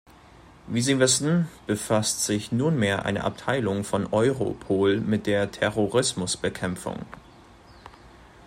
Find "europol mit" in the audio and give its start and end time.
4.11-5.27